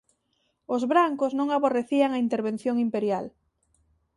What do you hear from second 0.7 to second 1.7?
Os Brancos non